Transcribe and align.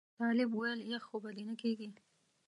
طالب 0.19 0.49
ویل 0.59 0.79
یخ 0.91 1.03
خو 1.09 1.17
به 1.23 1.29
دې 1.35 1.43
نه 1.49 1.55
کېږي. 1.61 1.89